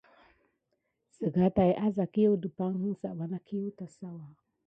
Siga 1.15 1.45
tät 1.57 1.75
a 1.85 1.87
sa 1.95 2.05
kiwua 2.13 2.37
tumpay 2.41 3.39
kiwu 3.47 3.69
kesawa. 3.77 4.25